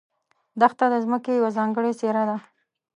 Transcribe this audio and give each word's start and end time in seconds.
دښته 0.59 0.85
د 0.93 0.95
ځمکې 1.05 1.31
یوه 1.39 1.49
ځانګړې 1.57 1.91
څېره 1.99 2.23
ده. 2.29 2.37